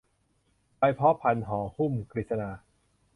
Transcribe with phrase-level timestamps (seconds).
[0.77, 2.49] ใบพ้อพันห่อหุ้ม กฤษณา